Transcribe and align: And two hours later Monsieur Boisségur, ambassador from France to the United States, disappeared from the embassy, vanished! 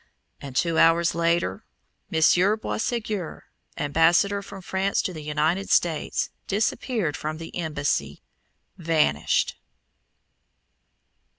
And 0.39 0.55
two 0.55 0.79
hours 0.79 1.13
later 1.13 1.63
Monsieur 2.09 2.57
Boisségur, 2.57 3.41
ambassador 3.77 4.41
from 4.41 4.63
France 4.63 4.99
to 5.03 5.13
the 5.13 5.21
United 5.21 5.69
States, 5.69 6.31
disappeared 6.47 7.15
from 7.15 7.37
the 7.37 7.55
embassy, 7.55 8.23
vanished! 8.79 9.59